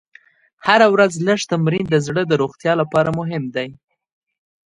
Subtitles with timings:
[0.67, 3.69] هره ورځ لږ تمرین د زړه د روغتیا لپاره مهم دی.